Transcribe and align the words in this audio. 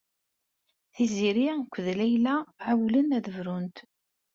Tiziri 0.95 1.45
akked 1.57 1.85
Layla 1.99 2.35
ɛewwlen 2.67 3.15
ad 3.17 3.25
brunt. 3.35 3.77